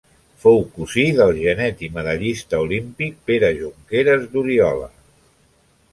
[0.43, 4.93] Fou cosí del genet i medallista olímpic Pere Jonqueres d'Oriola.